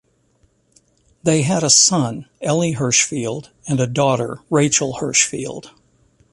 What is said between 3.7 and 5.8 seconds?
a daughter, Rachel Hirschfeld.